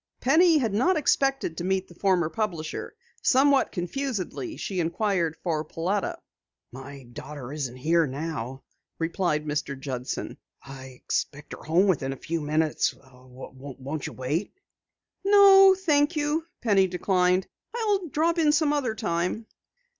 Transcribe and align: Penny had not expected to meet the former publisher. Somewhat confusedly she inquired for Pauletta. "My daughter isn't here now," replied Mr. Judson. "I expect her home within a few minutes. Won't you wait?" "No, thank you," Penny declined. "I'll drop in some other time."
Penny 0.19 0.57
had 0.57 0.73
not 0.73 0.97
expected 0.97 1.55
to 1.57 1.63
meet 1.63 1.87
the 1.87 1.93
former 1.93 2.27
publisher. 2.27 2.95
Somewhat 3.21 3.71
confusedly 3.71 4.57
she 4.57 4.79
inquired 4.79 5.37
for 5.43 5.63
Pauletta. 5.63 6.17
"My 6.71 7.03
daughter 7.03 7.53
isn't 7.53 7.75
here 7.75 8.07
now," 8.07 8.63
replied 8.97 9.45
Mr. 9.45 9.79
Judson. 9.79 10.37
"I 10.63 10.85
expect 10.85 11.53
her 11.53 11.61
home 11.61 11.85
within 11.85 12.13
a 12.13 12.17
few 12.17 12.41
minutes. 12.41 12.95
Won't 12.99 14.07
you 14.07 14.13
wait?" 14.13 14.55
"No, 15.23 15.75
thank 15.77 16.15
you," 16.15 16.47
Penny 16.63 16.87
declined. 16.87 17.45
"I'll 17.75 18.07
drop 18.07 18.39
in 18.39 18.51
some 18.51 18.73
other 18.73 18.95
time." 18.95 19.45